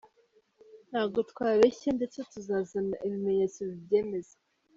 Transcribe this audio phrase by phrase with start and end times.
[0.89, 4.35] Ntago twabeshye, ndetse tuzazana ibimenyetso bibyemeza.